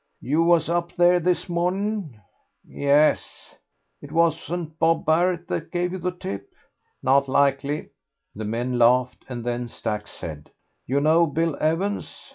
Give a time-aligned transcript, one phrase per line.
[0.21, 2.19] "You was up there this morning?"
[2.67, 3.53] "Yes."
[4.01, 6.49] "It wasn't Bob Barrett that gave you the tip?"
[7.03, 7.89] "Not likely."
[8.33, 10.49] The men laughed, and then Stack said
[10.87, 12.11] "You know Bill Evans?